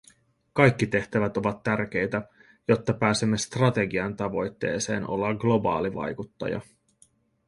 [0.53, 2.21] Kaikki tehtävät ovat tärkeitä,
[2.67, 6.61] jotta pääsemme strategian tavoitteeseen olla globaali vaikuttaja.